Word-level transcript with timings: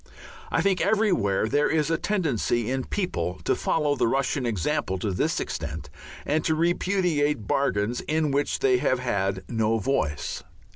I 0.51 0.63
think 0.63 0.81
everywhere 0.81 1.47
there 1.47 1.69
is 1.69 1.91
a 1.91 1.97
tendency 1.99 2.71
in 2.71 2.85
people 2.85 3.39
to 3.43 3.55
follow 3.55 3.93
the 3.95 4.07
Russian 4.07 4.47
example 4.47 4.97
to 4.97 5.11
this 5.11 5.39
extent 5.39 5.91
and 6.25 6.43
to 6.43 6.55
repudiate 6.55 7.45
bargains 7.45 8.01
in 8.07 8.31
which 8.31 8.57
they 8.57 8.79
have 8.79 8.97
had 8.97 9.43
no 9.47 9.77
voice. 9.77 10.41